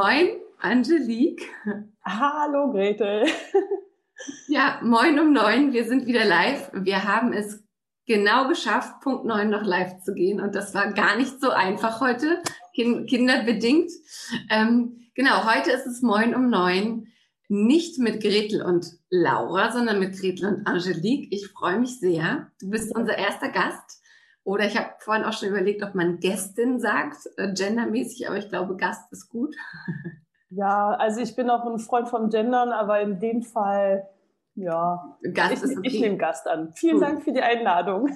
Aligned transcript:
Moin, 0.00 0.28
Angelique. 0.60 1.42
Hallo, 2.04 2.70
Gretel. 2.70 3.26
Ja, 4.48 4.80
moin 4.82 5.18
um 5.18 5.32
neun. 5.32 5.72
Wir 5.72 5.84
sind 5.84 6.06
wieder 6.06 6.24
live. 6.24 6.70
Wir 6.72 7.02
haben 7.04 7.32
es 7.32 7.64
genau 8.06 8.48
geschafft, 8.48 9.00
Punkt 9.00 9.24
neun 9.24 9.50
noch 9.50 9.62
live 9.62 10.00
zu 10.00 10.14
gehen. 10.14 10.40
Und 10.40 10.54
das 10.54 10.72
war 10.74 10.92
gar 10.92 11.16
nicht 11.16 11.40
so 11.40 11.50
einfach 11.50 12.00
heute, 12.00 12.42
kinderbedingt. 12.74 13.90
Ähm, 14.50 15.08
genau, 15.14 15.44
heute 15.44 15.70
ist 15.72 15.86
es 15.86 16.02
moin 16.02 16.34
um 16.34 16.48
neun. 16.48 17.08
Nicht 17.48 17.98
mit 17.98 18.20
Gretel 18.20 18.62
und 18.62 18.86
Laura, 19.10 19.72
sondern 19.72 19.98
mit 19.98 20.18
Gretel 20.18 20.46
und 20.46 20.66
Angelique. 20.66 21.32
Ich 21.32 21.48
freue 21.48 21.78
mich 21.78 21.98
sehr. 21.98 22.52
Du 22.60 22.70
bist 22.70 22.94
unser 22.94 23.18
erster 23.18 23.50
Gast. 23.50 23.97
Oder 24.48 24.64
ich 24.64 24.78
habe 24.78 24.88
vorhin 25.00 25.24
auch 25.24 25.34
schon 25.34 25.50
überlegt, 25.50 25.82
ob 25.82 25.94
man 25.94 26.20
Gästin 26.20 26.80
sagt, 26.80 27.18
äh, 27.36 27.52
gendermäßig, 27.52 28.26
aber 28.26 28.38
ich 28.38 28.48
glaube, 28.48 28.76
Gast 28.76 29.12
ist 29.12 29.28
gut. 29.28 29.54
Ja, 30.50 30.92
also 30.92 31.20
ich 31.20 31.36
bin 31.36 31.50
auch 31.50 31.66
ein 31.66 31.78
Freund 31.78 32.08
vom 32.08 32.30
Gendern, 32.30 32.70
aber 32.70 33.02
in 33.02 33.20
dem 33.20 33.42
Fall, 33.42 34.08
ja, 34.54 35.18
Gast 35.34 35.62
ich, 35.62 35.76
okay. 35.76 35.80
ich 35.86 36.00
nehme 36.00 36.16
Gast 36.16 36.48
an. 36.48 36.72
Vielen 36.72 36.94
Gut. 36.94 37.02
Dank 37.02 37.22
für 37.22 37.32
die 37.32 37.42
Einladung. 37.42 38.08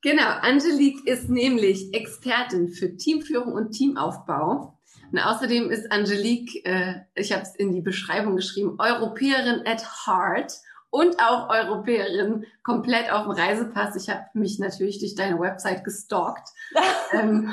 Genau, 0.00 0.28
Angelique 0.40 1.04
ist 1.04 1.28
nämlich 1.28 1.92
Expertin 1.92 2.68
für 2.68 2.96
Teamführung 2.96 3.54
und 3.54 3.72
Teamaufbau. 3.72 4.78
Und 5.10 5.18
außerdem 5.18 5.68
ist 5.72 5.90
Angelique, 5.90 6.64
äh, 6.64 7.00
ich 7.16 7.32
habe 7.32 7.42
es 7.42 7.56
in 7.56 7.72
die 7.72 7.80
Beschreibung 7.82 8.36
geschrieben, 8.36 8.76
Europäerin 8.78 9.66
at 9.66 9.84
heart 10.06 10.52
und 10.90 11.20
auch 11.20 11.48
Europäerin 11.48 12.44
komplett 12.62 13.10
auf 13.12 13.22
dem 13.22 13.32
Reisepass. 13.32 13.96
Ich 13.96 14.10
habe 14.10 14.24
mich 14.34 14.58
natürlich 14.58 14.98
durch 14.98 15.14
deine 15.14 15.38
Website 15.38 15.84
gestalkt 15.84 16.50
ähm, 17.12 17.52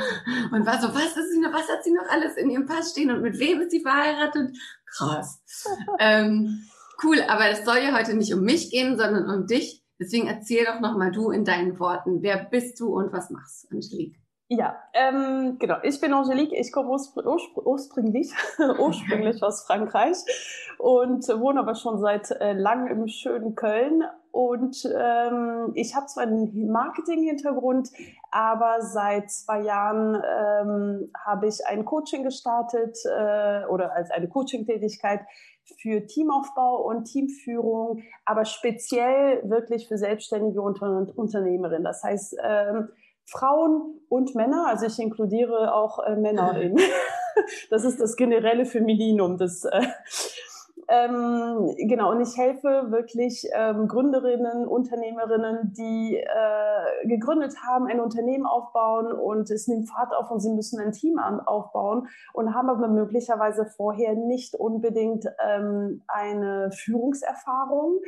und 0.52 0.66
war 0.66 0.81
so, 0.81 0.89
was 0.93 1.16
ist 1.16 1.31
sie 1.31 1.39
noch, 1.39 1.53
was 1.53 1.69
hat 1.69 1.83
sie 1.83 1.93
noch 1.93 2.09
alles 2.09 2.35
in 2.35 2.49
ihrem 2.49 2.65
Pass 2.65 2.91
stehen 2.91 3.11
und 3.11 3.21
mit 3.21 3.39
wem 3.39 3.61
ist 3.61 3.71
sie 3.71 3.81
verheiratet? 3.81 4.58
Krass. 4.85 5.41
ähm, 5.99 6.63
cool, 7.03 7.21
aber 7.27 7.49
es 7.49 7.63
soll 7.63 7.77
ja 7.77 7.97
heute 7.97 8.15
nicht 8.15 8.33
um 8.33 8.42
mich 8.42 8.71
gehen, 8.71 8.98
sondern 8.98 9.30
um 9.30 9.45
dich. 9.45 9.83
Deswegen 9.99 10.27
erzähl 10.27 10.65
doch 10.65 10.80
nochmal 10.80 11.11
du 11.11 11.31
in 11.31 11.43
deinen 11.43 11.80
Worten, 11.80 12.21
wer 12.21 12.37
bist 12.37 12.80
du 12.80 12.95
und 12.95 13.11
was 13.11 13.30
machst 13.30 13.64
du, 13.64 13.75
Angelique? 13.75 14.19
Ja, 14.49 14.77
ähm, 14.93 15.58
genau. 15.59 15.75
Ich 15.83 15.99
bin 15.99 16.13
Angelique. 16.13 16.53
Ich 16.53 16.71
komme 16.71 16.89
urspr 16.89 17.25
urspr 17.25 17.67
ursprünglich, 17.67 18.31
ursprünglich 18.80 19.43
aus 19.43 19.63
Frankreich 19.63 20.17
und 20.77 21.27
wohne 21.27 21.59
aber 21.59 21.75
schon 21.75 21.99
seit 21.99 22.31
äh, 22.31 22.53
langem 22.53 23.02
im 23.02 23.07
schönen 23.09 23.55
Köln. 23.55 24.03
Und 24.31 24.87
ähm, 24.95 25.71
ich 25.73 25.95
habe 25.95 26.05
zwar 26.05 26.23
einen 26.23 26.71
Marketing-Hintergrund, 26.71 27.89
aber 28.31 28.81
seit 28.81 29.31
zwei 29.31 29.63
Jahren 29.63 30.15
ähm, 30.15 31.11
habe 31.25 31.47
ich 31.47 31.65
ein 31.65 31.83
Coaching 31.83 32.23
gestartet 32.23 32.97
äh, 33.03 33.65
oder 33.65 33.93
als 33.93 34.11
eine 34.11 34.30
Coaching-Tätigkeit 34.30 35.21
für 35.81 36.05
Teamaufbau 36.05 36.83
und 36.83 37.05
Teamführung, 37.05 38.03
aber 38.23 38.45
speziell 38.45 39.41
wirklich 39.49 39.89
für 39.89 39.97
selbstständige 39.97 40.61
Unter 40.61 41.07
Unternehmerinnen. 41.15 41.83
Das 41.83 42.03
heißt, 42.03 42.37
ähm, 42.41 42.89
Frauen 43.27 43.99
und 44.10 44.36
Männer, 44.36 44.67
also 44.67 44.86
ich 44.86 44.98
inkludiere 44.99 45.73
auch 45.73 45.99
äh, 45.99 46.15
Männer 46.15 46.58
in. 46.61 46.77
Das 47.70 47.83
ist 47.83 48.02
das 48.02 48.15
generelle 48.15 48.65
Femininum 48.65 49.38
des. 49.38 49.64
Äh, 49.64 49.82
ähm, 50.89 51.76
genau, 51.77 52.10
und 52.10 52.21
ich 52.21 52.36
helfe 52.36 52.87
wirklich 52.89 53.48
ähm, 53.54 53.87
Gründerinnen, 53.87 54.67
Unternehmerinnen, 54.67 55.71
die 55.77 56.17
äh, 56.17 57.08
gegründet 57.08 57.54
haben, 57.64 57.86
ein 57.86 57.99
Unternehmen 57.99 58.48
aufbauen 58.48 59.11
und 59.11 59.52
es 59.52 59.67
nimmt 59.67 59.87
Fahrt 59.87 60.16
auf 60.16 60.32
und 60.32 60.39
sie 60.39 60.49
müssen 60.49 60.80
ein 60.80 60.93
Team 60.93 61.20
an, 61.20 61.39
aufbauen 61.39 62.08
und 62.33 62.55
haben 62.55 62.71
aber 62.71 62.87
möglicherweise 62.87 63.67
vorher 63.67 64.16
nicht 64.16 64.55
unbedingt 64.55 65.27
ähm, 65.45 66.02
eine 66.08 66.71
Führungserfahrung. 66.71 67.99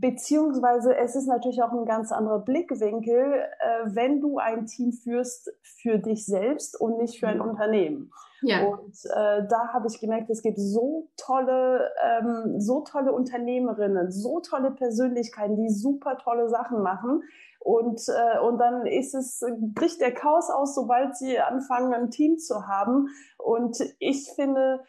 Beziehungsweise 0.00 0.96
es 0.96 1.14
ist 1.14 1.26
natürlich 1.26 1.62
auch 1.62 1.72
ein 1.72 1.84
ganz 1.84 2.12
anderer 2.12 2.40
Blickwinkel, 2.40 3.34
äh, 3.34 3.84
wenn 3.86 4.20
du 4.20 4.38
ein 4.38 4.66
Team 4.66 4.92
führst 4.92 5.52
für 5.62 5.98
dich 5.98 6.26
selbst 6.26 6.80
und 6.80 6.98
nicht 6.98 7.20
für 7.20 7.28
ein 7.28 7.40
Unternehmen. 7.40 8.10
Ja. 8.42 8.66
Und 8.66 8.94
äh, 9.04 9.46
da 9.48 9.72
habe 9.72 9.86
ich 9.88 10.00
gemerkt, 10.00 10.28
es 10.30 10.42
gibt 10.42 10.58
so 10.58 11.08
tolle, 11.16 11.90
ähm, 12.02 12.60
so 12.60 12.82
tolle 12.82 13.12
Unternehmerinnen, 13.12 14.10
so 14.10 14.40
tolle 14.40 14.72
Persönlichkeiten, 14.72 15.56
die 15.56 15.70
super 15.70 16.18
tolle 16.18 16.48
Sachen 16.48 16.82
machen. 16.82 17.22
Und, 17.60 18.00
äh, 18.08 18.38
und 18.40 18.58
dann 18.58 18.86
ist 18.86 19.14
es, 19.14 19.44
bricht 19.74 20.00
der 20.00 20.12
Chaos 20.12 20.50
aus, 20.50 20.74
sobald 20.74 21.16
sie 21.16 21.38
anfangen, 21.38 21.94
ein 21.94 22.10
Team 22.10 22.38
zu 22.38 22.66
haben. 22.66 23.08
Und 23.38 23.78
ich 23.98 24.30
finde, 24.34 24.84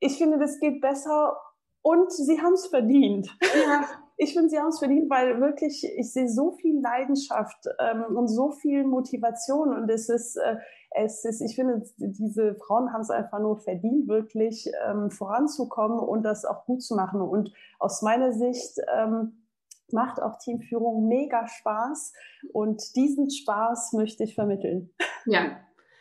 ich 0.00 0.18
finde, 0.18 0.38
das 0.38 0.58
geht 0.58 0.80
besser 0.80 1.38
und 1.82 2.12
sie 2.12 2.40
haben 2.40 2.54
es 2.54 2.66
verdient. 2.66 3.28
Ja. 3.42 3.84
Ich 4.20 4.34
finde, 4.34 4.50
sie 4.50 4.58
haben 4.58 4.68
es 4.68 4.80
verdient, 4.80 5.08
weil 5.08 5.40
wirklich, 5.40 5.84
ich 5.96 6.12
sehe 6.12 6.28
so 6.28 6.50
viel 6.52 6.80
Leidenschaft 6.80 7.68
ähm, 7.78 8.16
und 8.16 8.26
so 8.26 8.50
viel 8.50 8.84
Motivation 8.84 9.72
und 9.72 9.88
es 9.88 10.08
ist, 10.08 10.36
äh, 10.36 10.56
es 10.90 11.24
ist, 11.24 11.40
ich 11.40 11.54
finde, 11.54 11.82
diese 11.98 12.56
Frauen 12.56 12.92
haben 12.92 13.02
es 13.02 13.10
einfach 13.10 13.38
nur 13.38 13.58
verdient, 13.60 14.08
wirklich 14.08 14.68
ähm, 14.86 15.10
voranzukommen 15.10 16.00
und 16.00 16.24
das 16.24 16.44
auch 16.44 16.64
gut 16.66 16.82
zu 16.82 16.96
machen. 16.96 17.20
Und 17.20 17.52
aus 17.78 18.02
meiner 18.02 18.32
Sicht 18.32 18.80
ähm, 18.92 19.44
macht 19.92 20.20
auch 20.20 20.38
Teamführung 20.38 21.06
mega 21.06 21.46
Spaß 21.46 22.12
und 22.52 22.96
diesen 22.96 23.30
Spaß 23.30 23.92
möchte 23.92 24.24
ich 24.24 24.34
vermitteln. 24.34 24.90
Ja. 25.26 25.60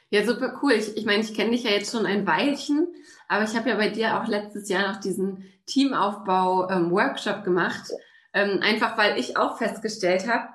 Ja, 0.10 0.26
super 0.26 0.58
cool. 0.64 0.72
Ich, 0.72 0.96
ich 0.96 1.06
meine, 1.06 1.20
ich 1.22 1.34
kenne 1.34 1.52
dich 1.52 1.64
ja 1.64 1.72
jetzt 1.72 1.92
schon 1.92 2.06
ein 2.06 2.26
Weilchen, 2.26 2.88
aber 3.28 3.44
ich 3.44 3.58
habe 3.58 3.70
ja 3.70 3.76
bei 3.76 3.90
dir 3.90 4.18
auch 4.18 4.28
letztes 4.28 4.70
Jahr 4.70 4.94
noch 4.94 5.02
diesen 5.02 5.44
Teamaufbau-Workshop 5.66 7.44
gemacht. 7.44 7.92
Ähm, 8.38 8.60
einfach 8.62 9.00
weil 9.00 9.18
ich 9.18 9.36
auch 9.36 9.58
festgestellt 9.58 10.28
habe, 10.28 10.50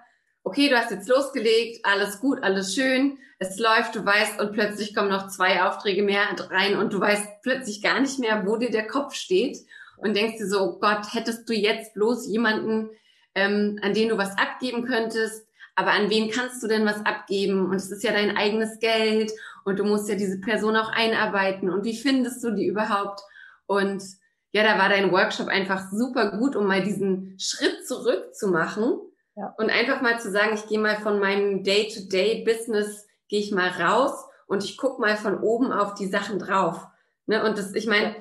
okay, 0.44 0.68
du 0.68 0.78
hast 0.78 0.92
jetzt 0.92 1.08
losgelegt, 1.08 1.84
alles 1.84 2.20
gut, 2.20 2.40
alles 2.44 2.76
schön, 2.76 3.18
es 3.40 3.58
läuft, 3.58 3.96
du 3.96 4.04
weißt, 4.04 4.40
und 4.40 4.52
plötzlich 4.52 4.94
kommen 4.94 5.08
noch 5.08 5.26
zwei 5.26 5.64
Aufträge 5.64 6.04
mehr 6.04 6.22
rein 6.50 6.76
und 6.76 6.92
du 6.92 7.00
weißt 7.00 7.42
plötzlich 7.42 7.82
gar 7.82 7.98
nicht 7.98 8.20
mehr, 8.20 8.46
wo 8.46 8.56
dir 8.56 8.70
der 8.70 8.86
Kopf 8.86 9.14
steht 9.14 9.58
und 9.96 10.14
denkst 10.14 10.38
dir 10.38 10.46
so, 10.46 10.60
oh 10.60 10.78
Gott, 10.78 11.12
hättest 11.12 11.48
du 11.48 11.54
jetzt 11.54 11.94
bloß 11.94 12.28
jemanden, 12.28 12.90
ähm, 13.34 13.80
an 13.82 13.94
den 13.94 14.10
du 14.10 14.16
was 14.16 14.38
abgeben 14.38 14.84
könntest, 14.84 15.44
aber 15.74 15.90
an 15.90 16.08
wen 16.08 16.30
kannst 16.30 16.62
du 16.62 16.68
denn 16.68 16.86
was 16.86 17.04
abgeben? 17.04 17.66
Und 17.66 17.74
es 17.74 17.90
ist 17.90 18.04
ja 18.04 18.12
dein 18.12 18.36
eigenes 18.36 18.78
Geld 18.78 19.32
und 19.64 19.80
du 19.80 19.84
musst 19.84 20.08
ja 20.08 20.14
diese 20.14 20.40
Person 20.40 20.76
auch 20.76 20.92
einarbeiten 20.92 21.68
und 21.68 21.84
wie 21.84 21.96
findest 21.96 22.44
du 22.44 22.52
die 22.52 22.66
überhaupt? 22.66 23.22
Und 23.66 24.04
ja, 24.52 24.62
da 24.62 24.78
war 24.78 24.88
dein 24.88 25.10
Workshop 25.12 25.48
einfach 25.48 25.90
super 25.90 26.36
gut, 26.38 26.56
um 26.56 26.66
mal 26.66 26.82
diesen 26.82 27.36
Schritt 27.38 27.86
zurück 27.86 28.34
zu 28.34 28.48
machen 28.48 28.98
Ja. 29.34 29.54
und 29.58 29.70
einfach 29.70 30.00
mal 30.02 30.20
zu 30.20 30.30
sagen, 30.30 30.54
ich 30.54 30.66
gehe 30.66 30.78
mal 30.78 30.96
von 30.96 31.18
meinem 31.18 31.64
Day-to-Day-Business, 31.64 33.06
gehe 33.28 33.40
ich 33.40 33.50
mal 33.52 33.68
raus 33.68 34.12
und 34.46 34.62
ich 34.64 34.76
guck 34.76 34.98
mal 34.98 35.16
von 35.16 35.38
oben 35.40 35.72
auf 35.72 35.94
die 35.94 36.06
Sachen 36.08 36.38
drauf. 36.38 36.86
Ne? 37.26 37.42
Und 37.44 37.56
das, 37.58 37.74
ich 37.74 37.86
meine, 37.86 38.14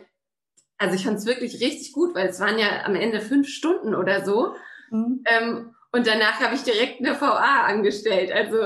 also 0.77 0.95
ich 0.95 1.05
fand 1.05 1.17
es 1.17 1.25
wirklich 1.25 1.59
richtig 1.61 1.91
gut, 1.93 2.15
weil 2.15 2.27
es 2.29 2.39
waren 2.39 2.57
ja 2.57 2.85
am 2.85 2.95
Ende 2.95 3.19
fünf 3.19 3.47
Stunden 3.49 3.93
oder 3.93 4.23
so. 4.25 4.55
Mhm. 4.89 5.23
Ähm, 5.25 5.75
und 5.91 6.07
danach 6.07 6.39
habe 6.39 6.55
ich 6.55 6.63
direkt 6.63 6.99
eine 7.05 7.19
VA 7.19 7.65
angestellt. 7.65 8.31
Also 8.31 8.57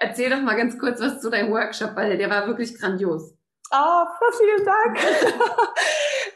erzähl 0.00 0.30
doch 0.30 0.40
mal 0.40 0.56
ganz 0.56 0.78
kurz 0.78 1.00
was 1.00 1.20
zu 1.20 1.28
deinem 1.28 1.52
Workshop, 1.52 1.94
weil 1.94 2.16
der 2.16 2.30
war 2.30 2.46
wirklich 2.46 2.78
grandios. 2.78 3.34
Ah, 3.70 4.06
vielen 4.38 4.64
Dank. 4.64 4.98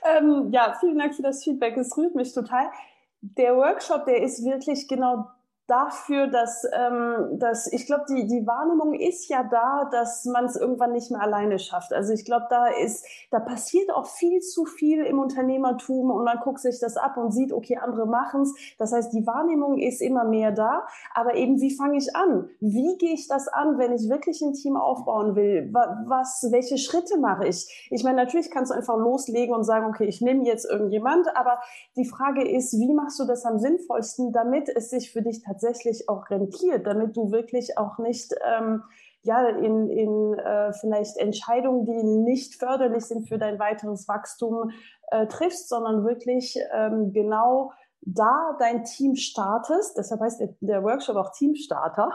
ähm, 0.05 0.51
ja, 0.51 0.77
vielen 0.81 0.99
Dank 0.99 1.15
für 1.15 1.23
das 1.23 1.43
Feedback. 1.43 1.77
Es 1.77 1.97
rührt 1.97 2.15
mich 2.15 2.33
total. 2.33 2.71
Der 3.21 3.57
Workshop, 3.57 4.05
der 4.05 4.23
ist 4.23 4.45
wirklich 4.45 4.87
genau 4.89 5.27
dafür, 5.67 6.27
dass, 6.27 6.67
ähm, 6.73 7.39
dass 7.39 7.73
ich 7.73 7.87
glaube, 7.87 8.05
die, 8.09 8.27
die 8.27 8.47
Wahrnehmung 8.47 8.93
ist 8.93 9.29
ja 9.31 9.43
da, 9.43 9.89
dass 9.91 10.27
man 10.27 10.45
es 10.45 10.57
irgendwann 10.57 10.93
nicht 10.93 11.11
mehr 11.11 11.23
alleine 11.23 11.59
schafft. 11.59 11.95
Also 11.95 12.13
ich 12.13 12.27
glaube, 12.27 12.47
da 12.51 12.67
ist, 12.67 13.07
da 13.31 13.41
passiert 13.41 13.91
auch 13.91 14.05
viel 14.05 14.41
zu 14.41 14.67
viel 14.67 15.03
im 15.05 15.19
Unternehmertum 15.19 16.11
und 16.11 16.25
man 16.25 16.39
guckt 16.41 16.61
sich 16.61 16.81
das 16.81 16.99
ab 16.99 17.17
und 17.17 17.33
sieht, 17.33 17.51
okay, 17.51 17.79
andere 17.79 18.07
machen 18.07 18.43
es. 18.43 18.55
Das 18.79 18.93
heißt, 18.93 19.15
die 19.15 19.27
Wahrnehmung 19.27 19.79
ist 19.79 20.03
immer 20.03 20.25
mehr 20.25 20.53
da, 20.53 20.87
aber 21.15 21.35
eben, 21.35 21.59
wie 21.61 21.75
fange 21.75 21.97
ich 21.97 22.15
an? 22.15 22.51
Wie 22.61 22.99
gehe 22.99 23.15
ich 23.15 23.27
das 23.27 23.49
an, 23.49 23.79
wenn 23.79 23.93
ich 23.93 24.11
wirklich 24.11 24.43
ein 24.43 24.53
Team 24.53 24.77
aufbauen 24.77 25.35
will? 25.35 25.71
Was, 25.73 26.47
welche 26.51 26.77
Schritte 26.77 27.17
mache 27.19 27.47
ich? 27.47 27.89
Ich 27.91 28.05
meine, 28.05 28.17
natürlich 28.17 28.51
kannst 28.51 28.71
du 28.71 28.77
einfach 28.77 28.99
loslegen 28.99 29.55
und 29.55 29.65
sagen, 29.65 29.87
okay, 29.87 30.05
ich 30.05 30.21
nehme 30.21 30.45
jetzt 30.45 30.67
irgendjemand, 30.67 31.35
aber 31.35 31.61
die 31.97 32.05
Frage 32.05 32.47
ist, 32.47 32.75
wie 32.75 32.93
machst 32.93 33.19
du 33.19 33.25
das 33.25 33.47
am 33.47 33.59
sinnvollsten, 33.59 34.33
damit 34.33 34.69
es 34.69 34.91
sich 34.91 35.11
für 35.11 35.23
dich 35.23 35.41
tatsächlich 35.41 35.54
tatsächlich 35.55 36.09
auch 36.09 36.29
rentiert, 36.31 36.87
damit 36.87 37.17
du 37.17 37.31
wirklich 37.31 37.79
auch 37.79 37.99
nicht 37.99 38.35
ähm, 38.45 38.83
ja, 39.23 39.49
in, 39.49 39.89
in 39.89 40.35
äh, 40.35 40.73
vielleicht 40.75 41.17
Entscheidungen, 41.17 41.87
die 41.87 42.03
nicht 42.03 42.57
förderlich 42.57 43.07
sind 43.07 43.27
für 43.29 43.39
dein 43.39 43.59
weiteres 43.59 44.07
Wachstum, 44.07 44.71
äh, 45.11 45.27
triffst, 45.27 45.69
sondern 45.69 46.05
wirklich 46.05 46.59
ähm, 46.73 47.13
genau 47.13 47.73
da 48.03 48.55
dein 48.59 48.85
Team 48.85 49.17
startest. 49.17 49.97
Deshalb 49.97 50.21
heißt 50.21 50.41
der, 50.41 50.55
der 50.61 50.83
Workshop 50.85 51.17
auch 51.17 51.33
Teamstarter. 51.33 52.11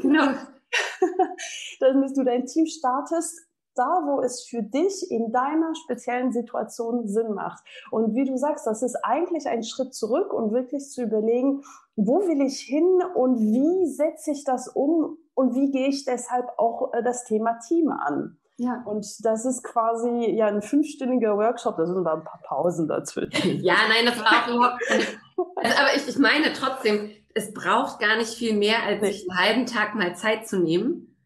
Genau. 0.00 0.26
Dass 1.80 2.14
du 2.14 2.22
dein 2.22 2.46
Team 2.46 2.66
startest, 2.66 3.40
da, 3.74 4.02
wo 4.04 4.20
es 4.20 4.44
für 4.44 4.62
dich 4.62 5.10
in 5.10 5.32
deiner 5.32 5.74
speziellen 5.74 6.32
Situation 6.32 7.06
Sinn 7.06 7.34
macht. 7.34 7.62
Und 7.90 8.14
wie 8.14 8.24
du 8.24 8.36
sagst, 8.36 8.66
das 8.66 8.82
ist 8.82 8.96
eigentlich 9.04 9.46
ein 9.48 9.62
Schritt 9.62 9.94
zurück 9.94 10.32
und 10.32 10.52
wirklich 10.52 10.88
zu 10.90 11.02
überlegen, 11.02 11.62
wo 11.96 12.26
will 12.26 12.40
ich 12.42 12.60
hin 12.60 13.02
und 13.14 13.38
wie 13.38 13.86
setze 13.86 14.32
ich 14.32 14.44
das 14.44 14.68
um 14.68 15.18
und 15.34 15.54
wie 15.54 15.70
gehe 15.70 15.88
ich 15.88 16.04
deshalb 16.04 16.46
auch 16.56 16.92
äh, 16.92 17.02
das 17.02 17.24
Thema 17.24 17.58
Team 17.66 17.90
an. 17.90 18.38
Ja. 18.56 18.82
Und 18.84 19.06
das 19.24 19.44
ist 19.44 19.64
quasi 19.64 20.30
ja 20.30 20.46
ein 20.46 20.62
fünfstündiger 20.62 21.36
Workshop, 21.36 21.76
da 21.76 21.86
sind 21.86 21.98
aber 21.98 22.14
ein 22.14 22.24
paar 22.24 22.40
Pausen 22.44 22.86
dazwischen. 22.86 23.60
Ja, 23.62 23.74
nein, 23.88 24.06
das 24.06 24.18
war 24.18 24.44
auch 24.44 24.48
überhaupt. 24.48 24.82
Also, 25.56 25.78
aber 25.78 25.96
ich, 25.96 26.06
ich 26.06 26.18
meine 26.18 26.52
trotzdem, 26.52 27.10
es 27.34 27.52
braucht 27.52 27.98
gar 27.98 28.16
nicht 28.16 28.34
viel 28.34 28.56
mehr, 28.56 28.84
als 28.84 29.00
sich 29.00 29.28
einen 29.28 29.38
halben 29.38 29.66
Tag 29.66 29.96
mal 29.96 30.14
Zeit 30.14 30.46
zu 30.46 30.58
nehmen. 30.60 31.16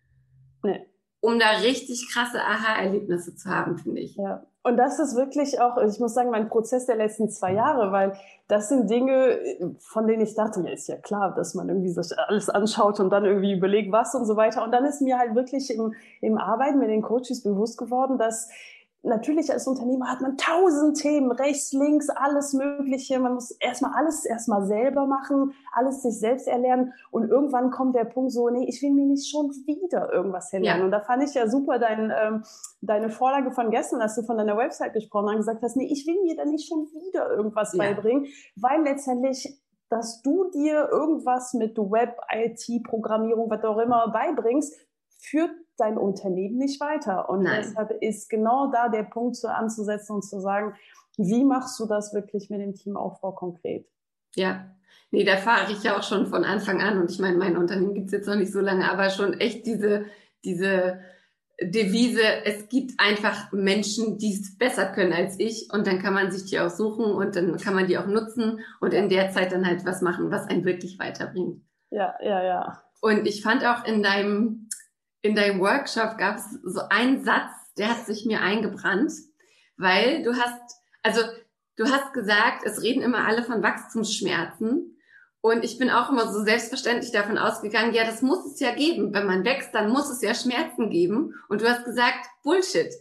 Nee 0.62 0.86
um 1.20 1.38
da 1.38 1.50
richtig 1.62 2.08
krasse 2.12 2.40
Aha-Erlebnisse 2.40 3.34
zu 3.34 3.50
haben, 3.50 3.78
finde 3.78 4.00
ich. 4.00 4.16
Ja. 4.16 4.44
Und 4.62 4.76
das 4.76 4.98
ist 4.98 5.16
wirklich 5.16 5.60
auch, 5.60 5.78
ich 5.78 5.98
muss 5.98 6.14
sagen, 6.14 6.30
mein 6.30 6.48
Prozess 6.48 6.86
der 6.86 6.96
letzten 6.96 7.30
zwei 7.30 7.54
Jahre, 7.54 7.90
weil 7.90 8.12
das 8.48 8.68
sind 8.68 8.90
Dinge, 8.90 9.38
von 9.78 10.06
denen 10.06 10.22
ich 10.22 10.34
dachte, 10.34 10.60
mir 10.60 10.72
ist 10.72 10.88
ja 10.88 10.96
klar, 10.96 11.34
dass 11.34 11.54
man 11.54 11.68
irgendwie 11.68 11.90
sich 11.90 12.18
alles 12.18 12.50
anschaut 12.50 13.00
und 13.00 13.10
dann 13.10 13.24
irgendwie 13.24 13.52
überlegt, 13.52 13.92
was 13.92 14.14
und 14.14 14.26
so 14.26 14.36
weiter. 14.36 14.62
Und 14.62 14.72
dann 14.72 14.84
ist 14.84 15.00
mir 15.00 15.18
halt 15.18 15.34
wirklich 15.34 15.70
im, 15.74 15.94
im 16.20 16.38
Arbeiten 16.38 16.78
mit 16.78 16.90
den 16.90 17.02
Coaches 17.02 17.42
bewusst 17.42 17.78
geworden, 17.78 18.18
dass 18.18 18.50
natürlich 19.02 19.52
als 19.52 19.66
Unternehmer 19.66 20.10
hat 20.10 20.20
man 20.20 20.36
tausend 20.36 20.98
Themen, 20.98 21.30
rechts, 21.30 21.72
links, 21.72 22.08
alles 22.10 22.52
Mögliche. 22.52 23.18
Man 23.18 23.34
muss 23.34 23.50
erstmal 23.52 23.92
alles 23.94 24.24
erstmal 24.24 24.66
selber 24.66 25.06
machen, 25.06 25.52
alles 25.72 26.02
sich 26.02 26.18
selbst 26.18 26.48
erlernen. 26.48 26.92
Und 27.10 27.28
irgendwann 27.30 27.70
kommt 27.70 27.94
der 27.94 28.04
Punkt 28.04 28.32
so, 28.32 28.48
nee, 28.48 28.66
ich 28.68 28.82
will 28.82 28.92
mir 28.92 29.06
nicht 29.06 29.30
schon 29.30 29.50
wieder 29.66 30.12
irgendwas 30.12 30.52
erlernen. 30.52 30.80
Ja. 30.80 30.84
Und 30.84 30.90
da 30.90 31.00
fand 31.00 31.22
ich 31.22 31.34
ja 31.34 31.48
super 31.48 31.78
dein, 31.78 32.12
ähm, 32.14 32.42
deine 32.80 33.10
Vorlage 33.10 33.50
von 33.52 33.70
gestern, 33.70 34.00
als 34.00 34.16
du 34.16 34.22
von 34.22 34.36
deiner 34.36 34.56
Website 34.56 34.92
gesprochen 34.92 35.30
hast, 35.30 35.38
gesagt 35.38 35.62
hast, 35.62 35.76
nee, 35.76 35.88
ich 35.90 36.06
will 36.06 36.22
mir 36.22 36.36
da 36.36 36.44
nicht 36.44 36.68
schon 36.68 36.86
wieder 36.86 37.30
irgendwas 37.30 37.72
ja. 37.74 37.78
beibringen, 37.78 38.26
weil 38.56 38.82
letztendlich 38.82 39.60
dass 39.90 40.20
du 40.20 40.50
dir 40.50 40.88
irgendwas 40.92 41.54
mit 41.54 41.78
Web, 41.78 42.14
IT, 42.30 42.82
Programmierung, 42.84 43.50
was 43.50 43.64
auch 43.64 43.78
immer 43.78 44.08
beibringst, 44.12 44.74
führt 45.18 45.50
dein 45.78 45.96
Unternehmen 45.96 46.58
nicht 46.58 46.80
weiter. 46.80 47.28
Und 47.30 47.42
Nein. 47.42 47.62
deshalb 47.62 47.90
ist 48.02 48.28
genau 48.28 48.70
da 48.70 48.88
der 48.88 49.04
Punkt 49.04 49.36
zu 49.36 49.52
anzusetzen 49.52 50.16
und 50.16 50.22
zu 50.22 50.40
sagen, 50.40 50.74
wie 51.16 51.44
machst 51.44 51.78
du 51.80 51.86
das 51.86 52.14
wirklich 52.14 52.50
mit 52.50 52.60
dem 52.60 52.74
Teamaufbau 52.74 53.32
konkret? 53.32 53.86
Ja, 54.34 54.66
nee, 55.10 55.24
da 55.24 55.36
fahre 55.36 55.72
ich 55.72 55.82
ja 55.82 55.96
auch 55.98 56.02
schon 56.02 56.26
von 56.26 56.44
Anfang 56.44 56.80
an. 56.80 57.00
Und 57.00 57.10
ich 57.10 57.18
meine, 57.18 57.36
mein 57.36 57.56
Unternehmen 57.56 57.94
gibt 57.94 58.06
es 58.06 58.12
jetzt 58.12 58.28
noch 58.28 58.36
nicht 58.36 58.52
so 58.52 58.60
lange, 58.60 58.90
aber 58.90 59.10
schon 59.10 59.34
echt 59.34 59.66
diese, 59.66 60.06
diese 60.44 61.00
Devise, 61.60 62.22
es 62.44 62.68
gibt 62.68 63.00
einfach 63.00 63.50
Menschen, 63.52 64.16
die 64.18 64.32
es 64.32 64.56
besser 64.56 64.86
können 64.86 65.12
als 65.12 65.40
ich 65.40 65.68
und 65.72 65.88
dann 65.88 65.98
kann 65.98 66.14
man 66.14 66.30
sich 66.30 66.48
die 66.48 66.60
auch 66.60 66.70
suchen 66.70 67.04
und 67.04 67.34
dann 67.34 67.56
kann 67.56 67.74
man 67.74 67.88
die 67.88 67.98
auch 67.98 68.06
nutzen 68.06 68.60
und 68.80 68.94
in 68.94 69.08
der 69.08 69.30
Zeit 69.30 69.50
dann 69.50 69.66
halt 69.66 69.84
was 69.84 70.00
machen, 70.00 70.30
was 70.30 70.46
einen 70.46 70.64
wirklich 70.64 71.00
weiterbringt. 71.00 71.60
Ja, 71.90 72.14
ja, 72.22 72.42
ja. 72.44 72.82
Und 73.00 73.26
ich 73.26 73.42
fand 73.42 73.64
auch 73.66 73.84
in 73.84 74.04
deinem 74.04 74.67
in 75.22 75.34
deinem 75.34 75.60
Workshop 75.60 76.18
gab 76.18 76.36
es 76.36 76.44
so 76.64 76.80
einen 76.90 77.24
Satz, 77.24 77.50
der 77.76 77.90
hat 77.90 78.06
sich 78.06 78.24
mir 78.24 78.40
eingebrannt, 78.40 79.12
weil 79.76 80.22
du 80.22 80.36
hast, 80.36 80.60
also 81.02 81.22
du 81.76 81.86
hast 81.86 82.12
gesagt, 82.12 82.64
es 82.64 82.82
reden 82.82 83.02
immer 83.02 83.26
alle 83.26 83.42
von 83.42 83.62
Wachstumsschmerzen. 83.62 84.94
Und 85.40 85.64
ich 85.64 85.78
bin 85.78 85.88
auch 85.88 86.10
immer 86.10 86.32
so 86.32 86.42
selbstverständlich 86.42 87.12
davon 87.12 87.38
ausgegangen, 87.38 87.94
ja, 87.94 88.04
das 88.04 88.22
muss 88.22 88.44
es 88.44 88.58
ja 88.58 88.74
geben. 88.74 89.14
Wenn 89.14 89.26
man 89.26 89.44
wächst, 89.44 89.72
dann 89.72 89.90
muss 89.90 90.10
es 90.10 90.20
ja 90.20 90.34
Schmerzen 90.34 90.90
geben. 90.90 91.34
Und 91.48 91.60
du 91.60 91.68
hast 91.68 91.84
gesagt, 91.84 92.26
Bullshit. 92.42 92.92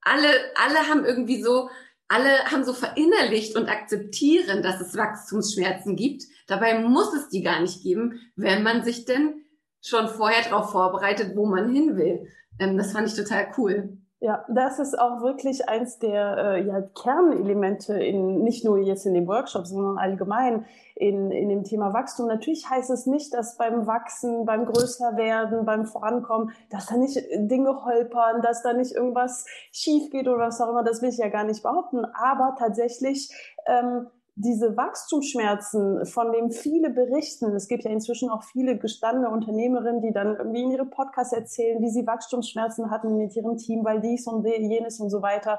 Alle, 0.00 0.28
alle 0.54 0.88
haben 0.88 1.04
irgendwie 1.04 1.42
so, 1.42 1.68
alle 2.08 2.46
haben 2.46 2.64
so 2.64 2.72
verinnerlicht 2.72 3.56
und 3.56 3.68
akzeptieren, 3.68 4.62
dass 4.62 4.80
es 4.80 4.96
Wachstumsschmerzen 4.96 5.96
gibt. 5.96 6.24
Dabei 6.46 6.78
muss 6.78 7.12
es 7.12 7.28
die 7.28 7.42
gar 7.42 7.60
nicht 7.60 7.82
geben, 7.82 8.18
wenn 8.36 8.62
man 8.62 8.82
sich 8.82 9.04
denn 9.04 9.44
schon 9.80 10.08
vorher 10.08 10.48
darauf 10.48 10.70
vorbereitet, 10.70 11.36
wo 11.36 11.46
man 11.46 11.70
hin 11.70 11.96
will. 11.96 12.26
Ähm, 12.58 12.76
das 12.76 12.92
fand 12.92 13.08
ich 13.08 13.16
total 13.16 13.48
cool. 13.56 13.96
Ja, 14.22 14.44
das 14.50 14.78
ist 14.78 14.98
auch 14.98 15.22
wirklich 15.22 15.66
eins 15.66 15.98
der 15.98 16.36
äh, 16.36 16.66
ja, 16.66 16.82
Kernelemente 16.82 17.94
in 17.94 18.42
nicht 18.42 18.66
nur 18.66 18.76
jetzt 18.76 19.06
in 19.06 19.14
dem 19.14 19.26
Workshop, 19.26 19.66
sondern 19.66 19.96
allgemein 19.96 20.66
in, 20.94 21.30
in 21.30 21.48
dem 21.48 21.64
Thema 21.64 21.94
Wachstum. 21.94 22.26
Natürlich 22.26 22.68
heißt 22.68 22.90
es 22.90 23.06
nicht, 23.06 23.32
dass 23.32 23.56
beim 23.56 23.86
Wachsen, 23.86 24.44
beim 24.44 24.66
Größerwerden, 24.66 25.64
beim 25.64 25.86
Vorankommen, 25.86 26.52
dass 26.68 26.84
da 26.84 26.98
nicht 26.98 27.16
Dinge 27.34 27.82
holpern, 27.82 28.42
dass 28.42 28.62
da 28.62 28.74
nicht 28.74 28.94
irgendwas 28.94 29.46
schief 29.72 30.10
geht 30.10 30.28
oder 30.28 30.38
was 30.38 30.60
auch 30.60 30.68
immer. 30.68 30.84
Das 30.84 31.00
will 31.00 31.08
ich 31.08 31.16
ja 31.16 31.28
gar 31.28 31.44
nicht 31.44 31.62
behaupten. 31.62 32.04
Aber 32.04 32.56
tatsächlich 32.58 33.32
ähm, 33.66 34.08
diese 34.40 34.76
Wachstumsschmerzen, 34.76 36.06
von 36.06 36.32
dem 36.32 36.50
viele 36.50 36.90
berichten, 36.90 37.54
es 37.54 37.68
gibt 37.68 37.84
ja 37.84 37.90
inzwischen 37.90 38.30
auch 38.30 38.42
viele 38.44 38.78
gestandene 38.78 39.30
Unternehmerinnen, 39.30 40.00
die 40.00 40.12
dann 40.12 40.36
irgendwie 40.36 40.62
in 40.62 40.70
ihre 40.70 40.86
Podcasts 40.86 41.32
erzählen, 41.32 41.82
wie 41.82 41.90
sie 41.90 42.06
Wachstumsschmerzen 42.06 42.90
hatten 42.90 43.16
mit 43.16 43.36
ihrem 43.36 43.56
Team, 43.56 43.84
weil 43.84 44.00
dies 44.00 44.26
und 44.26 44.44
jenes 44.46 45.00
und 45.00 45.10
so 45.10 45.22
weiter. 45.22 45.58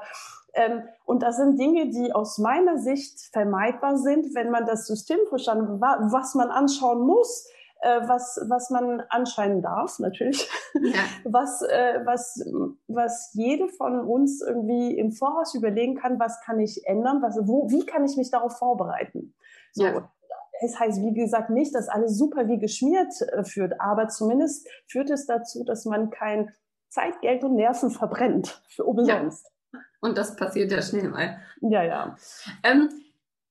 Ähm, 0.54 0.82
und 1.04 1.22
das 1.22 1.36
sind 1.36 1.58
Dinge, 1.58 1.90
die 1.90 2.12
aus 2.12 2.38
meiner 2.38 2.78
Sicht 2.78 3.20
vermeidbar 3.32 3.96
sind, 3.96 4.34
wenn 4.34 4.50
man 4.50 4.66
das 4.66 4.86
System 4.86 5.18
verstanden, 5.28 5.80
was 5.80 6.34
man 6.34 6.50
anschauen 6.50 7.06
muss, 7.06 7.48
was, 7.82 8.40
was 8.48 8.70
man 8.70 9.02
anscheinend 9.08 9.64
darf, 9.64 9.98
natürlich, 9.98 10.48
ja. 10.74 11.00
was, 11.24 11.62
äh, 11.62 12.00
was, 12.04 12.40
was 12.86 13.30
jede 13.34 13.68
von 13.68 14.00
uns 14.00 14.40
irgendwie 14.40 14.96
im 14.96 15.12
Voraus 15.12 15.54
überlegen 15.54 15.96
kann, 15.96 16.18
was 16.20 16.40
kann 16.40 16.60
ich 16.60 16.86
ändern, 16.86 17.22
was, 17.22 17.36
wo, 17.42 17.70
wie 17.70 17.84
kann 17.84 18.04
ich 18.04 18.16
mich 18.16 18.30
darauf 18.30 18.56
vorbereiten. 18.58 19.34
So. 19.72 19.84
Ja. 19.84 20.12
Es 20.64 20.78
heißt, 20.78 21.02
wie 21.02 21.12
gesagt, 21.12 21.50
nicht, 21.50 21.74
dass 21.74 21.88
alles 21.88 22.16
super 22.16 22.46
wie 22.46 22.58
geschmiert 22.58 23.20
äh, 23.20 23.42
führt, 23.42 23.80
aber 23.80 24.08
zumindest 24.08 24.68
führt 24.86 25.10
es 25.10 25.26
dazu, 25.26 25.64
dass 25.64 25.84
man 25.84 26.10
kein 26.10 26.52
Zeit, 26.88 27.20
Geld 27.20 27.42
und 27.42 27.56
Nerven 27.56 27.90
verbrennt 27.90 28.62
für 28.68 28.84
umsonst. 28.84 29.50
Ja. 29.72 29.80
Und 30.00 30.18
das 30.18 30.36
passiert 30.36 30.70
ja 30.70 30.82
schnell 30.82 31.08
mal. 31.08 31.38
Ja, 31.60 31.82
ja. 31.82 32.16
Ähm, 32.62 32.88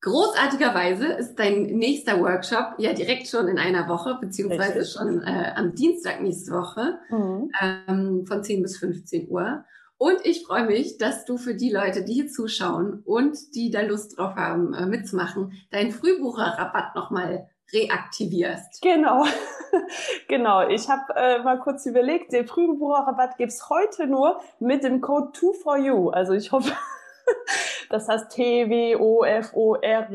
Großartigerweise 0.02 1.06
ist 1.06 1.36
dein 1.36 1.64
nächster 1.64 2.20
Workshop 2.20 2.74
ja 2.80 2.92
direkt 2.94 3.28
schon 3.28 3.48
in 3.48 3.60
einer 3.60 3.88
Woche, 3.88 4.18
beziehungsweise 4.20 4.80
Richtig. 4.80 4.94
schon 4.94 5.22
äh, 5.22 5.54
am 5.56 5.76
Dienstag 5.76 6.22
nächste 6.22 6.54
Woche 6.54 6.98
mhm. 7.10 7.52
ähm, 7.62 8.26
von 8.26 8.44
10 8.44 8.64
bis 8.64 8.78
15 8.78 9.30
Uhr. 9.30 9.64
Und 9.98 10.26
ich 10.26 10.44
freue 10.44 10.66
mich, 10.66 10.98
dass 10.98 11.26
du 11.26 11.38
für 11.38 11.54
die 11.54 11.72
Leute, 11.72 12.04
die 12.04 12.14
hier 12.14 12.28
zuschauen 12.28 13.04
und 13.06 13.38
die 13.54 13.70
da 13.70 13.82
Lust 13.82 14.18
drauf 14.18 14.36
haben, 14.36 14.74
äh, 14.74 14.88
mitzumachen, 14.88 15.54
deinen 15.70 15.92
Frühbucherrabatt 15.92 16.96
nochmal 16.96 17.48
reaktivierst. 17.72 18.82
Genau, 18.82 19.26
genau. 20.28 20.68
Ich 20.68 20.90
habe 20.90 21.14
äh, 21.16 21.44
mal 21.44 21.60
kurz 21.60 21.86
überlegt, 21.86 22.34
den 22.34 22.48
Frühbucherrabatt 22.48 23.38
gibt's 23.38 23.70
heute 23.70 24.08
nur 24.08 24.42
mit 24.60 24.84
dem 24.84 25.00
Code 25.02 25.32
2FORYOU. 25.38 26.10
Also 26.10 26.34
ich 26.34 26.52
hoffe, 26.52 26.74
das 27.92 28.08
heißt 28.08 28.32
T-W-O-F-O-R. 28.32 30.08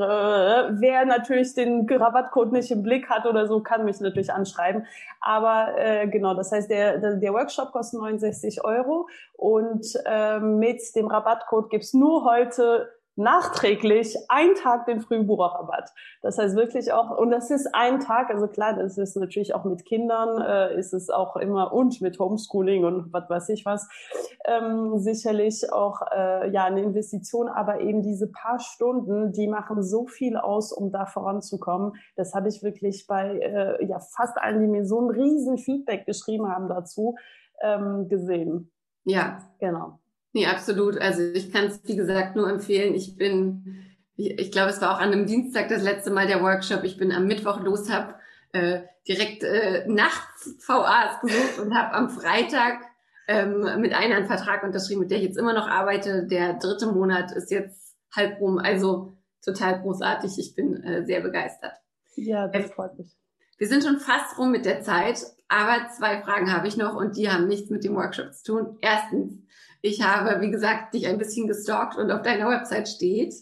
Wer 0.80 1.04
natürlich 1.04 1.54
den 1.54 1.88
Rabattcode 1.88 2.52
nicht 2.52 2.70
im 2.70 2.82
Blick 2.82 3.08
hat 3.08 3.26
oder 3.26 3.46
so, 3.46 3.60
kann 3.60 3.84
mich 3.84 4.00
natürlich 4.00 4.32
anschreiben. 4.32 4.86
Aber 5.20 5.76
äh, 5.76 6.08
genau, 6.08 6.34
das 6.34 6.52
heißt, 6.52 6.70
der, 6.70 7.16
der 7.16 7.32
Workshop 7.32 7.72
kostet 7.72 8.00
69 8.00 8.64
Euro 8.64 9.08
und 9.34 9.86
äh, 10.04 10.38
mit 10.38 10.80
dem 10.94 11.06
Rabattcode 11.06 11.70
gibt's 11.70 11.94
nur 11.94 12.24
heute 12.24 12.95
nachträglich 13.16 14.14
einen 14.28 14.54
Tag 14.54 14.84
den 14.86 15.00
Frühbucherrabatt. 15.00 15.90
Das 16.22 16.38
heißt 16.38 16.54
wirklich 16.54 16.92
auch, 16.92 17.16
und 17.16 17.30
das 17.30 17.50
ist 17.50 17.74
ein 17.74 18.00
Tag, 18.00 18.30
also 18.30 18.46
klar, 18.46 18.74
das 18.74 18.98
ist 18.98 19.16
natürlich 19.16 19.54
auch 19.54 19.64
mit 19.64 19.84
Kindern, 19.84 20.40
äh, 20.42 20.78
ist 20.78 20.92
es 20.92 21.08
auch 21.08 21.36
immer 21.36 21.72
und 21.72 22.00
mit 22.02 22.18
Homeschooling 22.18 22.84
und 22.84 23.12
was 23.12 23.28
weiß 23.28 23.48
ich 23.48 23.64
was, 23.64 23.88
ähm, 24.44 24.98
sicherlich 24.98 25.72
auch 25.72 26.02
äh, 26.14 26.50
ja 26.50 26.64
eine 26.64 26.82
Investition, 26.82 27.48
aber 27.48 27.80
eben 27.80 28.02
diese 28.02 28.30
paar 28.30 28.60
Stunden, 28.60 29.32
die 29.32 29.48
machen 29.48 29.82
so 29.82 30.06
viel 30.06 30.36
aus, 30.36 30.72
um 30.72 30.92
da 30.92 31.06
voranzukommen. 31.06 31.94
Das 32.16 32.34
habe 32.34 32.48
ich 32.48 32.62
wirklich 32.62 33.06
bei 33.06 33.38
äh, 33.38 33.84
ja 33.86 33.98
fast 33.98 34.36
allen, 34.36 34.60
die 34.60 34.68
mir 34.68 34.86
so 34.86 35.00
ein 35.00 35.10
riesen 35.10 35.56
Feedback 35.56 36.04
geschrieben 36.04 36.48
haben 36.48 36.68
dazu, 36.68 37.16
ähm, 37.62 38.08
gesehen. 38.08 38.70
Ja, 39.04 39.38
genau. 39.58 39.98
Nee, 40.36 40.46
absolut. 40.46 40.98
Also 40.98 41.22
ich 41.22 41.50
kann 41.50 41.64
es, 41.64 41.80
wie 41.84 41.96
gesagt, 41.96 42.36
nur 42.36 42.46
empfehlen. 42.46 42.94
Ich 42.94 43.16
bin, 43.16 43.86
ich, 44.16 44.38
ich 44.38 44.52
glaube, 44.52 44.68
es 44.68 44.82
war 44.82 44.94
auch 44.94 45.00
an 45.00 45.10
einem 45.10 45.24
Dienstag 45.24 45.70
das 45.70 45.82
letzte 45.82 46.10
Mal 46.10 46.26
der 46.26 46.42
Workshop. 46.42 46.84
Ich 46.84 46.98
bin 46.98 47.10
am 47.10 47.26
Mittwoch 47.26 47.58
los, 47.60 47.90
habe 47.90 48.16
äh, 48.52 48.82
direkt 49.08 49.44
äh, 49.44 49.86
nachts 49.88 50.54
VAs 50.66 51.22
gesucht 51.22 51.58
und 51.58 51.74
habe 51.74 51.94
am 51.94 52.10
Freitag 52.10 52.82
ähm, 53.28 53.80
mit 53.80 53.94
einer 53.94 54.16
einen 54.16 54.26
Vertrag 54.26 54.62
unterschrieben, 54.62 55.00
mit 55.00 55.10
der 55.10 55.16
ich 55.16 55.24
jetzt 55.24 55.38
immer 55.38 55.54
noch 55.54 55.68
arbeite. 55.68 56.26
Der 56.26 56.52
dritte 56.58 56.92
Monat 56.92 57.32
ist 57.32 57.50
jetzt 57.50 57.96
halb 58.14 58.38
rum. 58.38 58.58
Also 58.58 59.16
total 59.42 59.80
großartig. 59.80 60.38
Ich 60.38 60.54
bin 60.54 60.84
äh, 60.84 61.06
sehr 61.06 61.22
begeistert. 61.22 61.72
Ja, 62.14 62.46
das 62.46 62.72
freut 62.72 62.98
mich. 62.98 63.16
Wir 63.56 63.68
sind 63.68 63.84
schon 63.84 64.00
fast 64.00 64.38
rum 64.38 64.52
mit 64.52 64.66
der 64.66 64.82
Zeit, 64.82 65.18
aber 65.48 65.88
zwei 65.96 66.20
Fragen 66.20 66.52
habe 66.52 66.68
ich 66.68 66.76
noch 66.76 66.94
und 66.94 67.16
die 67.16 67.30
haben 67.30 67.48
nichts 67.48 67.70
mit 67.70 67.84
dem 67.84 67.94
Workshop 67.94 68.34
zu 68.34 68.52
tun. 68.52 68.78
Erstens, 68.82 69.45
ich 69.86 70.02
habe, 70.02 70.40
wie 70.40 70.50
gesagt, 70.50 70.94
dich 70.94 71.06
ein 71.06 71.18
bisschen 71.18 71.46
gestalkt 71.46 71.96
und 71.96 72.10
auf 72.10 72.22
deiner 72.22 72.48
Website 72.48 72.88
steht, 72.88 73.34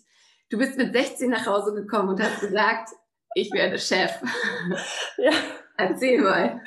du 0.51 0.59
bist 0.59 0.77
mit 0.77 0.93
16 0.93 1.31
nach 1.31 1.47
Hause 1.47 1.73
gekommen 1.75 2.11
und 2.11 2.23
hast 2.23 2.41
gesagt, 2.41 2.91
ich 3.35 3.53
werde 3.53 3.79
Chef. 3.79 4.13
Ja. 5.17 5.31
Erzähl 5.77 6.23
mal. 6.23 6.61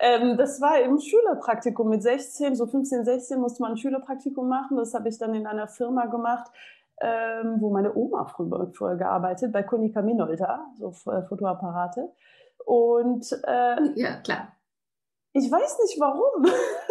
Ähm, 0.00 0.38
das 0.38 0.58
war 0.60 0.80
im 0.80 0.98
Schülerpraktikum 0.98 1.90
mit 1.90 2.02
16, 2.02 2.56
so 2.56 2.66
15, 2.66 3.04
16 3.04 3.38
musste 3.38 3.60
man 3.62 3.72
ein 3.72 3.76
Schülerpraktikum 3.76 4.48
machen. 4.48 4.78
Das 4.78 4.94
habe 4.94 5.08
ich 5.10 5.18
dann 5.18 5.34
in 5.34 5.46
einer 5.46 5.68
Firma 5.68 6.06
gemacht, 6.06 6.50
ähm, 7.02 7.56
wo 7.58 7.70
meine 7.70 7.94
Oma 7.94 8.24
früher, 8.24 8.70
früher 8.72 8.96
gearbeitet, 8.96 9.52
bei 9.52 9.62
Konica 9.62 10.00
Minolta, 10.00 10.64
so 10.78 10.92
Fotoapparate. 10.92 12.08
Und 12.64 13.30
äh, 13.44 13.76
ja, 13.96 14.16
klar. 14.22 14.57
Ich 15.32 15.50
weiß 15.50 15.78
nicht 15.84 16.00
warum. 16.00 16.46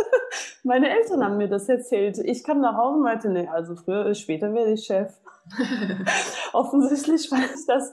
Meine 0.64 0.90
Eltern 0.90 1.24
haben 1.24 1.38
mir 1.38 1.50
das 1.50 1.68
erzählt. 1.68 2.20
Ich 2.20 2.44
kam 2.44 2.62
nach 2.62 2.78
Hause 2.78 2.98
und 2.98 3.04
meinte, 3.04 3.30
nee, 3.30 3.48
also 3.48 3.76
früher, 3.76 4.14
später 4.14 4.54
werde 4.54 4.74
ich 4.74 4.86
Chef. 4.86 5.14
Offensichtlich 6.54 7.32
weiß 7.32 7.60
ich 7.60 7.66
das. 7.66 7.92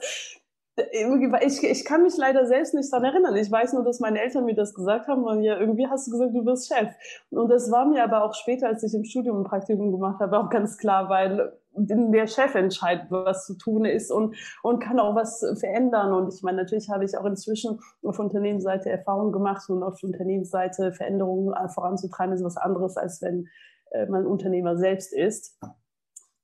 Ich, 0.91 1.63
ich 1.63 1.85
kann 1.85 2.03
mich 2.03 2.17
leider 2.17 2.45
selbst 2.45 2.73
nicht 2.73 2.91
daran 2.91 3.05
erinnern. 3.05 3.35
Ich 3.37 3.49
weiß 3.49 3.73
nur, 3.73 3.83
dass 3.83 4.01
meine 4.01 4.21
Eltern 4.21 4.43
mir 4.45 4.55
das 4.55 4.73
gesagt 4.73 5.07
haben 5.07 5.23
und 5.23 5.41
ja, 5.41 5.57
irgendwie 5.57 5.87
hast 5.87 6.07
du 6.07 6.11
gesagt, 6.11 6.35
du 6.35 6.45
wirst 6.45 6.67
Chef. 6.67 6.89
Und 7.29 7.49
das 7.49 7.71
war 7.71 7.85
mir 7.85 8.03
aber 8.03 8.23
auch 8.23 8.33
später, 8.33 8.67
als 8.67 8.83
ich 8.83 8.93
im 8.93 9.05
Studium 9.05 9.39
ein 9.39 9.45
Praktikum 9.45 9.91
gemacht 9.91 10.19
habe, 10.19 10.37
auch 10.37 10.49
ganz 10.49 10.77
klar, 10.77 11.09
weil 11.09 11.57
der 11.77 12.27
Chef 12.27 12.55
entscheidet, 12.55 13.07
was 13.09 13.45
zu 13.45 13.55
tun 13.55 13.85
ist 13.85 14.11
und, 14.11 14.35
und 14.63 14.79
kann 14.79 14.99
auch 14.99 15.15
was 15.15 15.45
verändern. 15.59 16.13
Und 16.13 16.33
ich 16.33 16.41
meine, 16.41 16.57
natürlich 16.57 16.89
habe 16.89 17.05
ich 17.05 17.17
auch 17.17 17.25
inzwischen 17.25 17.79
auf 18.03 18.19
Unternehmensseite 18.19 18.89
Erfahrung 18.89 19.31
gemacht 19.31 19.69
und 19.69 19.83
auf 19.83 20.01
Unternehmensseite 20.03 20.93
Veränderungen 20.93 21.53
voranzutreiben 21.69 22.33
ist 22.33 22.43
was 22.43 22.57
anderes, 22.57 22.97
als 22.97 23.21
wenn 23.21 23.47
äh, 23.91 24.05
man 24.05 24.25
Unternehmer 24.25 24.77
selbst 24.77 25.13
ist. 25.13 25.59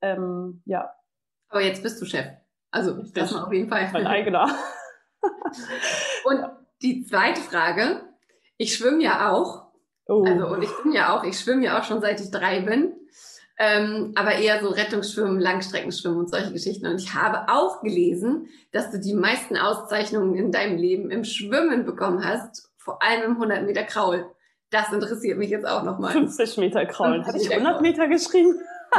Ähm, 0.01 0.61
ja. 0.65 0.91
Aber 1.49 1.61
jetzt 1.61 1.83
bist 1.83 2.01
du 2.01 2.05
Chef. 2.05 2.25
Also, 2.71 3.03
das 3.13 3.31
mal 3.31 3.43
auf 3.43 3.53
jeden 3.53 3.69
Fall. 3.69 3.89
Mein 3.91 4.07
eigener. 4.07 4.47
und 6.25 6.45
die 6.81 7.03
zweite 7.05 7.41
Frage. 7.41 8.01
Ich 8.57 8.75
schwimme 8.75 9.03
ja 9.03 9.31
auch. 9.31 9.71
Oh. 10.07 10.23
Also, 10.25 10.47
und 10.47 10.63
ich 10.63 10.71
bin 10.83 10.93
ja 10.93 11.15
auch, 11.15 11.23
ich 11.23 11.39
schwimme 11.39 11.65
ja 11.65 11.79
auch 11.79 11.83
schon 11.83 12.01
seit 12.01 12.19
ich 12.19 12.31
drei 12.31 12.61
bin 12.61 12.93
ähm, 13.59 14.13
aber 14.15 14.35
eher 14.35 14.61
so 14.61 14.69
Rettungsschwimmen, 14.69 15.39
Langstreckenschwimmen 15.39 16.19
und 16.19 16.29
solche 16.29 16.51
Geschichten. 16.51 16.87
Und 16.87 17.01
ich 17.01 17.13
habe 17.13 17.51
auch 17.51 17.81
gelesen, 17.81 18.47
dass 18.71 18.91
du 18.91 18.99
die 18.99 19.13
meisten 19.13 19.57
Auszeichnungen 19.57 20.35
in 20.35 20.51
deinem 20.51 20.77
Leben 20.77 21.11
im 21.11 21.23
Schwimmen 21.23 21.85
bekommen 21.85 22.25
hast, 22.25 22.69
vor 22.77 23.01
allem 23.03 23.23
im 23.23 23.33
100 23.33 23.63
Meter 23.63 23.83
Kraul. 23.83 24.25
Das 24.71 24.91
interessiert 24.91 25.37
mich 25.37 25.49
jetzt 25.49 25.67
auch 25.67 25.83
nochmal. 25.83 26.13
50 26.13 26.57
Meter 26.57 26.85
Kraulen. 26.85 27.25
Habe 27.25 27.37
ich 27.37 27.51
100 27.51 27.81
Meter 27.81 28.07
geschrieben? 28.07 28.59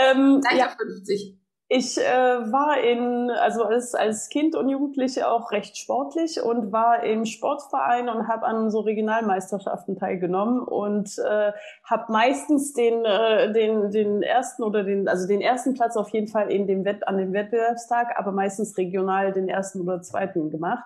ähm, 0.00 0.42
ja. 0.56 0.68
50. 0.68 1.38
Ich 1.70 1.98
äh, 1.98 2.02
war 2.02 2.82
in, 2.82 3.30
also 3.30 3.64
als, 3.64 3.94
als 3.94 4.30
Kind 4.30 4.54
und 4.54 4.70
Jugendliche 4.70 5.30
auch 5.30 5.50
recht 5.50 5.76
sportlich 5.76 6.42
und 6.42 6.72
war 6.72 7.02
im 7.02 7.26
Sportverein 7.26 8.08
und 8.08 8.26
habe 8.26 8.46
an 8.46 8.70
so 8.70 8.80
Regionalmeisterschaften 8.80 9.98
teilgenommen 9.98 10.60
und 10.60 11.18
äh, 11.18 11.52
habe 11.84 12.10
meistens 12.10 12.72
den, 12.72 13.04
äh, 13.04 13.52
den, 13.52 13.90
den 13.90 14.22
ersten 14.22 14.62
oder 14.62 14.82
den, 14.82 15.08
also 15.08 15.28
den 15.28 15.42
ersten 15.42 15.74
Platz 15.74 15.98
auf 15.98 16.08
jeden 16.08 16.28
Fall 16.28 16.50
in 16.50 16.66
dem 16.66 16.86
Wett, 16.86 17.06
an 17.06 17.18
dem 17.18 17.34
Wettbewerbstag, 17.34 18.18
aber 18.18 18.32
meistens 18.32 18.78
regional 18.78 19.32
den 19.32 19.50
ersten 19.50 19.82
oder 19.82 20.00
zweiten 20.00 20.50
gemacht. 20.50 20.84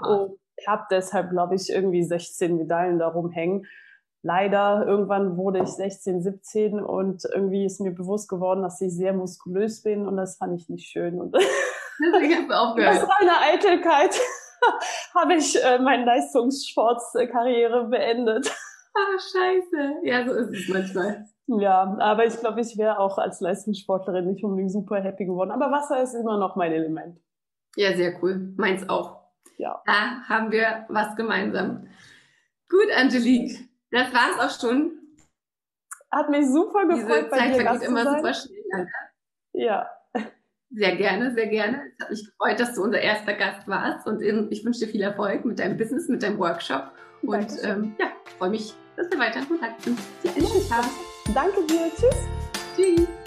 Ah. 0.00 0.14
Und 0.14 0.38
habe 0.66 0.84
deshalb, 0.90 1.30
glaube 1.30 1.56
ich, 1.56 1.68
irgendwie 1.68 2.02
16 2.02 2.56
Medaillen 2.56 2.98
darum 2.98 3.30
hängen 3.30 3.66
leider 4.24 4.84
irgendwann 4.86 5.36
wurde 5.36 5.60
ich 5.60 5.68
16, 5.68 6.22
17 6.22 6.80
und 6.80 7.24
irgendwie 7.32 7.66
ist 7.66 7.80
mir 7.80 7.92
bewusst 7.92 8.28
geworden, 8.28 8.62
dass 8.62 8.80
ich 8.80 8.92
sehr 8.92 9.12
muskulös 9.12 9.82
bin 9.82 10.08
und 10.08 10.16
das 10.16 10.38
fand 10.38 10.58
ich 10.58 10.68
nicht 10.68 10.88
schön. 10.88 11.20
Und 11.20 11.36
Deswegen 12.00 12.50
aufgehört. 12.50 13.02
Aus 13.02 13.08
reiner 13.20 13.40
Eitelkeit 13.52 14.18
habe 15.14 15.34
ich 15.34 15.62
äh, 15.62 15.78
meine 15.78 16.04
Leistungssportskarriere 16.04 17.84
beendet. 17.88 18.52
Ah, 18.96 19.18
scheiße. 19.18 19.94
Ja, 20.04 20.24
so 20.24 20.34
ist 20.34 20.50
es 20.50 20.68
manchmal. 20.68 21.26
Ja, 21.48 21.96
aber 21.98 22.26
ich 22.26 22.38
glaube, 22.38 22.60
ich 22.60 22.78
wäre 22.78 23.00
auch 23.00 23.18
als 23.18 23.40
Leistungssportlerin 23.40 24.24
nicht 24.28 24.44
unbedingt 24.44 24.70
super 24.70 25.02
happy 25.02 25.24
geworden. 25.24 25.50
Aber 25.50 25.72
Wasser 25.72 26.00
ist 26.00 26.14
immer 26.14 26.38
noch 26.38 26.54
mein 26.54 26.70
Element. 26.70 27.18
Ja, 27.74 27.92
sehr 27.96 28.22
cool. 28.22 28.54
Meins 28.56 28.88
auch. 28.88 29.18
Ja. 29.56 29.82
Da 29.84 30.22
haben 30.28 30.52
wir 30.52 30.86
was 30.90 31.16
gemeinsam. 31.16 31.88
Gut, 32.68 32.86
Angelique. 32.96 33.68
Das 33.94 34.12
war's 34.12 34.40
auch 34.40 34.60
schon. 34.60 34.98
Hat 36.10 36.28
mich 36.28 36.46
super 36.46 36.84
gefreut, 36.86 36.96
Diese 36.96 37.30
bei 37.30 37.38
Zeit 37.38 37.54
dir 37.54 37.62
vergeht 37.62 37.88
immer 37.88 38.02
sein. 38.04 38.16
super 38.16 38.34
schnell. 38.34 38.64
Danke. 38.72 38.92
Ja. 39.52 39.90
Sehr 40.70 40.96
gerne, 40.96 41.32
sehr 41.32 41.46
gerne. 41.46 41.92
Es 41.96 42.02
hat 42.04 42.10
mich 42.10 42.26
gefreut, 42.26 42.58
dass 42.58 42.74
du 42.74 42.82
unser 42.82 43.00
erster 43.00 43.34
Gast 43.34 43.68
warst 43.68 44.08
und 44.08 44.20
ich 44.20 44.64
wünsche 44.64 44.80
dir 44.80 44.88
viel 44.88 45.02
Erfolg 45.02 45.44
mit 45.44 45.60
deinem 45.60 45.76
Business, 45.76 46.08
mit 46.08 46.24
deinem 46.24 46.38
Workshop 46.38 46.90
und 47.22 47.46
ähm, 47.62 47.94
ja, 48.00 48.06
freue 48.38 48.50
mich, 48.50 48.74
dass 48.96 49.08
wir 49.08 49.18
weiter 49.20 49.38
in 49.38 49.48
Kontakt 49.48 49.82
sind. 49.82 50.00
Danke 51.32 51.64
dir. 51.66 51.90
Tschüss. 51.96 52.16
Tschüss. 52.76 53.23